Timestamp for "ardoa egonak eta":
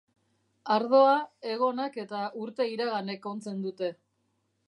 0.75-2.23